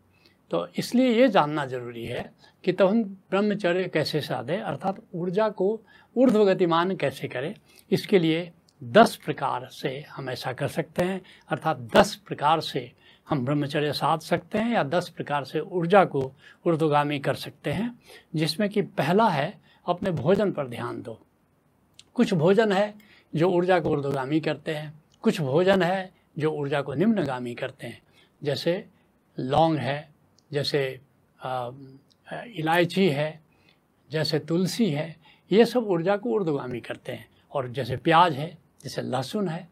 तो 0.50 0.66
इसलिए 0.78 1.10
ये 1.10 1.28
जानना 1.28 1.64
ज़रूरी 1.66 2.04
है 2.04 2.32
कि 2.64 2.72
तो 2.72 2.86
हम 2.86 3.02
ब्रह्मचर्य 3.30 3.88
कैसे 3.88 4.20
साधे, 4.20 4.56
अर्थात 4.56 5.00
ऊर्जा 5.14 5.48
को 5.50 5.80
ऊर्ध्वगतिमान 6.16 6.96
कैसे 6.96 7.28
करें, 7.28 7.54
इसके 7.90 8.18
लिए 8.18 8.50
दस 8.82 9.16
प्रकार 9.16 9.68
से 9.72 9.98
हम 10.10 10.30
ऐसा 10.30 10.52
कर 10.52 10.68
सकते 10.68 11.02
हैं, 11.02 11.20
अर्थात 11.50 11.88
दस 11.96 12.14
प्रकार 12.26 12.60
से 12.60 12.90
हम 13.28 13.44
ब्रह्मचर्य 13.44 13.92
साध 13.92 14.20
सकते 14.20 14.58
हैं 14.58 14.72
या 14.72 14.82
दस 14.82 15.08
प्रकार 15.08 15.44
से 15.44 15.60
ऊर्जा 15.60 16.04
को 16.04 16.32
ऊर्ध्वगामी 16.66 17.18
कर 17.18 17.34
सकते 17.34 17.72
हैं, 17.72 17.98
जिसमें 18.34 18.68
कि 18.70 18.82
पहला 18.82 19.28
है, 19.28 19.60
अपने 19.86 20.10
भोजन 20.10 20.52
पर 20.52 20.68
ध्यान 20.68 21.02
दो। 21.02 21.20
कुछ 22.14 22.34
भोजन 22.34 22.72
है 22.72 22.94
जो 23.34 23.50
ऊर्जा 23.50 23.80
को 23.80 23.90
ऊर्ध्वगामी 23.90 24.40
करते 24.40 24.74
हैं, 24.74 25.02
कुछ 25.22 25.40
भोजन 25.40 25.82
है 25.82 26.12
जो 26.38 26.50
ऊर्जा 26.50 26.82
को 26.82 26.94
निम्नगामी 26.94 27.54
करते 27.54 27.86
हैं। 27.86 28.02
जैसे 28.42 28.84
लौंग 29.38 29.76
है, 29.78 30.08
जैसे 30.52 31.00
इलायची 32.46 33.08
है, 33.08 33.40
जैसे 34.10 34.38
तुलसी 34.38 34.90
है, 34.90 35.16
ये 35.52 35.64
सब 35.64 35.86
ऊर्जा 35.86 36.16
को 36.16 36.30
ऊर्ध्वगामी 36.30 36.80
करते 36.80 37.12
हैं। 37.12 37.28
और 37.52 37.68
जैसे 37.68 37.96
प्याज 37.96 38.32
है, 38.32 38.58
जैसे 38.82 39.02
लहसुन 39.02 39.48
है, 39.48 39.68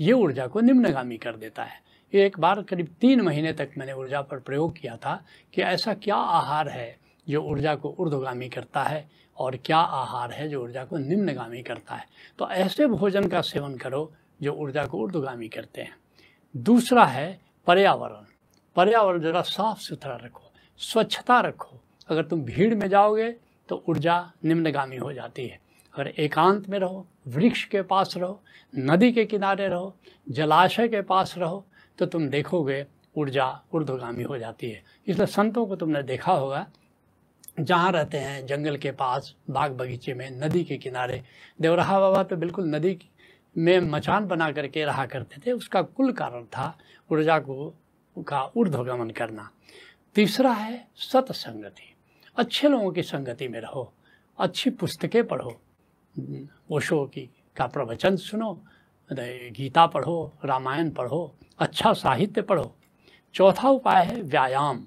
ये 0.00 0.12
ऊर्जा 0.12 0.46
को 0.46 0.60
निम्नगामी 0.60 1.16
कर 1.16 1.36
देता 1.36 1.64
है। 1.64 1.83
एक 2.14 2.38
बार 2.38 2.62
करीब 2.62 2.94
तीन 3.00 3.20
महीने 3.20 3.52
तक 3.52 3.70
मैंने 3.78 3.92
ऊर्जा 3.92 4.20
पर 4.22 4.38
प्रयोग 4.38 4.76
किया 4.78 4.96
था 4.96 5.14
कि 5.54 5.62
ऐसा 5.62 5.94
क्या 5.94 6.16
आहार 6.16 6.68
है 6.68 6.96
जो 7.26 7.42
ऊर्जा 7.42 7.74
को 7.74 7.94
ऊर्धगामी 7.98 8.48
करता 8.48 8.82
है 8.82 9.08
और 9.38 9.56
क्या 9.56 9.78
आहार 9.78 10.32
है 10.32 10.48
जो 10.48 10.62
ऊर्जा 10.62 10.84
को 10.84 10.98
निम्नगामी 10.98 11.62
करता 11.62 11.94
है। 11.94 12.06
तो 12.38 12.48
ऐसे 12.50 12.86
भोजन 12.86 13.28
का 13.28 13.40
सेवन 13.40 13.76
करो 13.76 14.12
जो 14.42 14.52
ऊर्जा 14.52 14.86
को 14.86 14.98
ऊर्धगामी 14.98 15.48
करते 15.48 15.82
हैं। 15.82 15.96
दूसरा 16.54 17.04
है 17.04 17.40
पर्यावरण। 17.66 18.24
पर्यावरण 18.76 19.20
ज़रा 19.20 19.42
साफ़ 19.42 19.80
सुथरा 19.80 20.16
रखो, 20.16 20.50
स्वच्छता 20.80 21.40
रखो। 21.40 21.80
अगर 22.08 22.24
तुम 22.24 22.42
भीड़ 22.42 22.74
में 22.74 22.88
जाओगे 22.88 23.30
तो 23.68 23.82
ऊर्जा 23.88 24.32
निम्नगामी 24.44 24.96
हो 24.96 25.12
जाती 25.12 25.46
है। 25.46 25.60
अगर 25.94 26.08
एकांत 26.08 26.68
में 26.68 26.78
रहो, 26.78 27.06
वृक्ष 27.26 27.64
के 27.64 27.82
पास 27.82 28.16
रहो, 28.16 28.40
नदी 28.74 29.12
के 29.12 29.24
किनारे 29.24 29.68
रहो, 29.68 29.94
जलाशय 30.30 30.88
के 30.88 31.00
पास 31.02 31.34
रहो 31.38 31.64
तो 31.98 32.06
तुम 32.06 32.28
देखोगे 32.28 32.84
ऊर्जा 33.16 33.46
ऊर्ध्वगामी 33.74 34.22
हो 34.22 34.38
जाती 34.38 34.70
है। 34.70 34.82
इसलिए 35.06 35.26
संतों 35.26 35.66
को 35.66 35.76
तुमने 35.76 36.02
देखा 36.02 36.32
होगा, 36.32 36.66
जहाँ 37.60 37.90
रहते 37.92 38.18
हैं, 38.18 38.44
जंगल 38.46 38.76
के 38.76 38.90
पास, 38.90 39.34
बाग 39.50 39.72
बगीचे 39.72 40.14
में, 40.14 40.30
नदी 40.40 40.64
के 40.64 40.76
किनारे। 40.76 41.22
देवराहा 41.60 42.00
बाबा 42.00 42.22
तो 42.22 42.36
बिल्कुल 42.36 42.64
नदी 42.66 42.98
में 43.56 43.78
मचान 43.80 44.26
बना 44.26 44.50
करके 44.52 44.84
रहा 44.84 45.06
करते 45.06 45.40
थे। 45.40 45.52
उसका 45.52 45.82
कुल 45.82 46.12
कारण 46.12 46.44
था 46.46 46.76
ऊर्जा 47.10 47.38
को, 47.38 47.74
का 48.16 48.42
ऊर्ध्वगमन 48.56 49.10
करना। 49.10 49.50
तीसरा 50.16 50.52
है 50.52 50.86
सतसंगति। 51.02 51.94
अच्छे 52.36 52.68
लोगों 52.68 52.90
की 52.92 53.02
संगति 53.02 53.48
में 53.48 53.60
रहो, 53.60 53.92
अच्छी 54.38 54.70
पुस्तकें 54.70 55.26
पढ़ो 55.26 55.60
ओशो 56.70 57.04
की, 57.04 57.28
का 57.56 57.66
प्रवचन 57.66 58.16
सुनो 58.16 58.52
गीता 59.12 59.86
पढ़ो, 59.86 60.32
रामायण 60.44 60.90
पढ़ो 60.90 61.34
अच्छा 61.58 61.92
साहित्य 61.92 62.42
पढ़ो। 62.42 62.74
चौथा 63.34 63.68
उपाय 63.68 64.04
है 64.04 64.22
व्यायाम। 64.22 64.84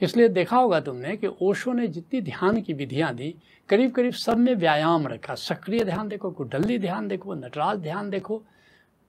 इसलिए 0.00 0.28
देखा 0.28 0.56
होगा 0.56 0.80
तुमने 0.80 1.16
कि 1.16 1.26
ओशो 1.26 1.72
ने 1.72 1.88
जितनी 1.88 2.20
ध्यान 2.20 2.60
की 2.62 2.72
विधियाँ 2.72 3.14
दी 3.14 3.34
करीब 3.68 3.92
करीब 3.92 4.12
सब 4.12 4.38
में 4.38 4.54
व्यायाम 4.54 5.06
रखा। 5.06 5.34
सक्रिय 5.34 5.84
ध्यान 5.84 6.08
देखो, 6.08 6.30
कुंडली 6.30 6.78
ध्यान 6.78 7.08
देखो, 7.08 7.34
नटराज 7.34 7.78
ध्यान 7.78 8.10
देखो। 8.10 8.42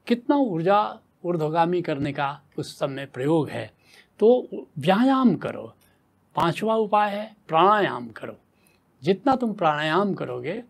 कितना 0.08 0.36
ऊर्जा 0.36 1.00
ऊर्ध्वगामी 1.24 1.82
करने 1.82 2.14
का 2.14 2.42
उस 2.58 2.80
सब 2.80 2.90
में 2.90 3.08
प्रयोग 3.08 3.50
है। 3.50 3.72
तो 4.20 4.48
व्यायाम 4.80 5.36
करो। 5.36 5.74
पांचवा 6.36 6.76
उपाय 6.76 7.16
है 7.16 7.36
प्राणायाम 7.48 8.08
करो। 8.08 8.36
जितना 9.04 9.36
तुम 9.36 9.54
प्राणायाम 9.54 10.14
करोगे 10.14 10.64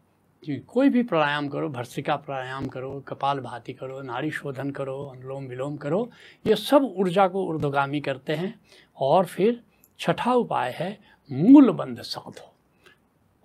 कोई 0.43 0.89
भी 0.89 1.03
प्राणायाम 1.03 1.47
करो, 1.47 1.69
भर्सिका 1.69 2.15
प्राणायाम 2.15 2.65
करो, 2.65 2.99
कपाल 3.07 3.39
भाती 3.39 3.73
करो, 3.73 4.01
नाड़ी 4.01 4.31
शोधन 4.31 4.69
करो, 4.71 4.97
अनुलोम 5.05 5.45
विलोम 5.45 5.77
करो, 5.77 6.09
ये 6.47 6.55
सब 6.55 6.83
ऊर्जा 6.97 7.27
को 7.27 7.43
ऊर्ध्वगामी 7.45 8.01
करते 8.01 8.33
हैं। 8.33 8.59
और 8.97 9.25
फिर 9.25 9.63
छठा 9.99 10.33
उपाय 10.33 10.71
है 10.71 10.99
मूल 11.31 11.71
बंध 11.71 12.01
साधो। 12.01 12.53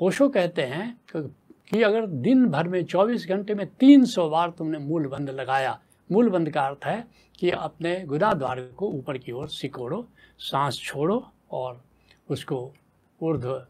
ओशो 0.01 0.29
कहते 0.29 0.63
हैं 0.63 1.01
कि 1.17 1.83
अगर 1.83 2.07
दिन 2.07 2.47
भर 2.47 2.69
में 2.69 2.85
24 2.85 3.29
घंटे 3.29 3.55
में 3.55 3.67
300 3.67 4.29
बार 4.31 4.51
तुमने 4.51 4.79
मूल 4.79 5.07
बंद 5.07 5.31
लगाया 5.31 5.79
मूल 6.13 6.31
बंद 6.31 6.51
का 6.51 6.63
अर्थ 6.63 6.85
है 6.85 7.07
कि 7.39 7.51
अपने 7.51 8.01
गुदा 8.01 8.33
द्वार 8.33 8.61
को 8.61 8.89
ऊपर 8.89 9.19
की 9.19 9.33
ओर 9.33 9.49
सिकोड़ो, 9.49 10.07
सांस 10.39 10.79
छोड़ो 10.79 11.31
और 11.51 11.83
उसको 12.31 12.73
ऊर्ध्व 13.23 13.67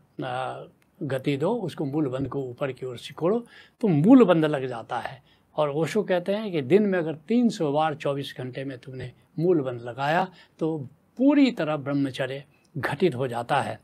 गति 1.02 1.36
दो, 1.36 1.54
उसको 1.54 1.84
मूल 1.84 2.08
बंद 2.08 2.28
को 2.28 2.42
ऊपर 2.42 2.72
की 2.72 2.86
ओर 2.86 2.96
सिकोड़ो 2.98 3.44
तो 3.80 3.88
मूल 3.88 4.24
बंद 4.24 4.44
लग 4.44 4.66
जाता 4.66 4.98
है। 4.98 5.22
और 5.56 5.70
ओशो 5.70 6.02
कहते 6.02 6.32
हैं 6.32 6.50
कि 6.52 6.62
दिन 6.62 6.82
में 6.82 6.98
अगर 6.98 7.14
300 7.28 7.72
बार 7.72 7.94
24 7.94 8.34
घंटे 8.38 8.64
में 8.64 8.76
तुमने 8.78 9.12
मूल 9.38 9.60
बंध 9.60 9.80
लगाया 9.80 10.28
तो 10.58 10.76
पूरी 11.18 11.50
तरह 11.50 11.76
ब्रह्मचर्य 11.76 12.44
घटित 12.78 13.14
हो 13.14 13.28
जाता 13.28 13.60
है। 13.60 13.80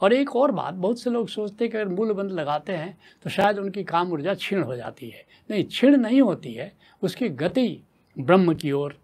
और 0.00 0.12
एक 0.12 0.36
और 0.36 0.50
बात, 0.50 0.74
बहुत 0.74 1.00
से 1.00 1.10
लोग 1.10 1.28
सोचते 1.28 1.64
हैं 1.64 1.72
कि 1.72 1.78
अगर 1.78 1.88
मूल 1.88 2.12
बंध 2.12 2.30
लगाते 2.30 2.72
हैं 2.72 2.98
तो 3.22 3.30
शायद 3.30 3.58
उनकी 3.58 3.84
काम 3.84 4.12
ऊर्जा 4.12 4.34
क्षीण 4.34 4.62
हो 4.62 4.76
जाती 4.76 5.08
है। 5.10 5.24
नहीं, 5.50 5.64
क्षीण 5.64 5.96
नहीं 5.96 6.22
होती 6.22 6.52
है, 6.52 6.72
उसकी 7.02 7.28
गति 7.28 7.82
ब्रह्म 8.16 8.54
की 8.54 8.72
ओर, 8.72 8.98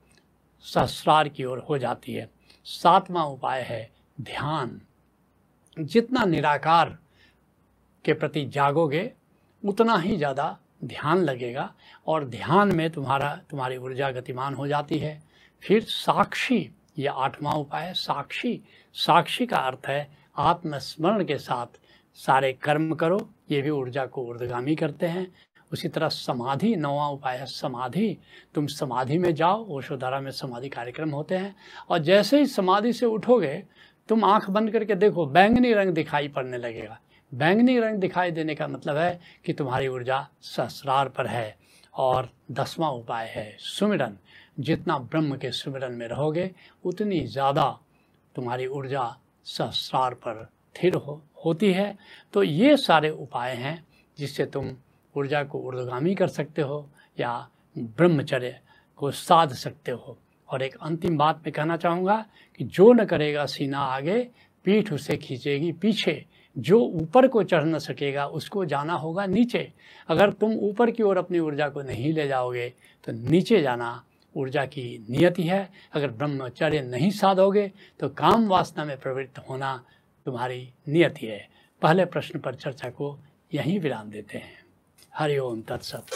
सहस्रार 0.65 1.29
की 1.29 1.45
ओर 1.45 1.59
हो 1.59 1.79
जाती 1.79 2.15
है। 2.15 2.29
सातवां 2.65 3.25
उपाय 3.25 3.61
है 3.61 3.91
ध्यान। 4.21 4.81
जितना 5.77 6.25
निराकार 6.25 6.97
के 8.07 8.13
प्रति 8.13 8.45
जागोगे, 8.47 9.11
उतना 9.63 9.97
ही 9.97 10.17
ज़्यादा 10.17 10.57
ध्यान 10.85 11.23
लगेगा 11.23 11.73
और 12.07 12.25
ध्यान 12.25 12.75
में 12.77 12.89
तुम्हारा, 12.91 13.35
तुम्हारी 13.51 13.77
ऊर्जा 13.77 14.11
गतिमान 14.11 14.55
हो 14.55 14.67
जाती 14.67 14.99
है। 14.99 15.21
फिर 15.63 15.83
साक्षी 15.83 16.69
यह 16.99 17.13
आठवां 17.13 17.55
उपाय 17.55 17.93
साक्षी। 17.95 18.61
साक्षी 18.95 19.47
का 19.47 19.57
अर्थ 19.59 19.87
है, 19.89 20.09
आत्मस्मरण 20.37 21.25
के 21.25 21.39
साथ 21.39 21.79
सारे 22.19 22.53
कर्म 22.53 22.95
करो, 22.95 23.19
ये 23.51 23.61
भी 23.63 23.71
ऊर्जा 23.71 24.05
को 24.07 24.23
ऊर्धगामी 24.23 24.75
करते 24.77 25.07
हैं। 25.07 25.27
उसी 25.73 25.89
तरह 25.89 26.09
समाधि, 26.09 26.75
नौवा 26.77 27.09
उपाय 27.09 27.37
है, 27.37 27.47
समाधि। 27.47 28.17
तुम 28.55 28.67
समाधि 28.67 29.19
में 29.19 29.35
जाओ, 29.35 29.65
ओशोधारा 29.69 30.21
में 30.21 30.31
समाधि 30.31 30.69
कार्यक्रम 30.69 31.11
होते 31.11 31.35
हैं 31.35 31.55
और 31.91 31.99
जैसे 31.99 32.39
ही 32.39 32.47
समाधि 32.47 32.93
से 32.93 33.07
उठोगे, 33.07 33.63
तुम 34.09 34.25
आँख 34.25 34.49
बंद 34.51 34.71
करके 34.71 34.95
देखो, 34.95 35.27
बैंगनी 35.27 35.73
रंग 35.73 35.95
दिखाई 35.95 36.29
पड़ने 36.29 36.59
लगेगा। 36.59 36.99
बैंगनी 37.33 37.79
रंग 37.79 37.99
दिखाई 37.99 38.31
देने 38.31 38.55
का 38.55 38.67
मतलब 38.69 38.97
है 38.97 39.21
कि 39.47 39.53
तुम्हारी 39.53 39.89
ऊर्जा 39.89 40.27
सहस्रार 40.43 41.09
पर 41.09 41.27
है 41.27 41.57
और 41.95 42.29
दसवां 42.51 42.91
उपाय 42.93 43.27
है 43.27 43.57
सुमिरन। 43.59 44.17
जितना 44.61 44.99
ब्रह्म 44.99 45.37
के 45.37 45.51
सुमिरन 45.53 45.93
में 45.93 46.07
रहोगे, 46.09 46.51
उतनी 46.85 47.21
ज़्यादा 47.27 47.79
तुम्हारी 48.35 48.67
ऊर्जा 48.69 49.17
सहस्रार 49.47 50.15
पर 50.15 50.43
स्थिर 50.77 50.95
हो, 50.95 51.23
होती 51.45 51.73
है। 51.73 51.97
तो 52.35 52.43
ये 52.43 52.77
सारे 52.77 53.11
उपाय 53.11 53.55
हैं 53.55 53.83
जिससे 54.19 54.47
तुम 54.47 54.71
ऊर्जा 55.15 55.43
को 55.45 55.59
ऊर्धगामी 55.59 56.15
कर 56.15 56.29
सकते 56.29 56.63
हो 56.63 56.89
या 57.19 57.49
ब्रह्मचर्य 57.77 58.59
को 59.01 59.11
साध 59.11 59.53
सकते 59.55 59.93
हो। 59.93 60.17
और 60.49 60.63
एक 60.63 60.77
अंतिम 60.77 61.17
बात 61.19 61.37
मैं 61.37 61.53
कहना 61.53 61.77
चाहूँगा 61.77 62.25
कि 62.61 62.65
जो 62.67 62.93
न 62.93 63.05
करेगा 63.05 63.47
सीना 63.47 63.81
आगे, 63.81 64.19
पीठ 64.65 64.93
उसे 64.93 65.17
खींचेगी 65.17 65.73
पीछे। 65.73 66.25
जो 66.57 66.79
ऊपर 66.81 67.27
को 67.29 67.43
चढ़ 67.43 67.65
न 67.65 67.79
सकेगा, 67.79 68.27
उसको 68.27 68.65
जाना 68.65 68.95
होगा 68.95 69.27
नीचे। 69.27 69.73
अगर 70.09 70.31
तुम 70.33 70.53
ऊपर 70.53 70.91
की 70.91 71.03
ओर 71.03 71.17
अपनी 71.17 71.39
ऊर्जा 71.39 71.69
को 71.69 71.83
नहीं 71.83 72.13
ले 72.13 72.27
जाओगे 72.29 72.69
तो 73.07 73.13
नीचे 73.13 73.61
जाना 73.63 74.03
ऊर्जा 74.35 74.65
की 74.65 75.07
नियति 75.11 75.43
है। 75.43 75.69
अगर 75.95 76.11
ब्रह्मचर्य 76.11 76.81
नहीं 76.83 77.11
साधोगे 77.11 77.71
तो 78.01 78.09
काम 78.09 78.47
वासना 78.49 78.85
में 78.85 78.99
प्रवृत्त 79.01 79.39
होना 79.49 79.81
तुम्हारी 80.27 80.69
नियति 80.89 81.27
है। 81.27 81.49
पहले 81.83 82.05
प्रश्न 82.05 82.39
पर 82.39 82.55
चर्चा 82.55 82.91
को 82.91 83.19
यहीं 83.55 83.79
विराम 83.81 84.11
देते 84.11 84.39
हैं। 84.39 84.65
हरिओम 85.15 85.63
तत्सत। 85.63 86.07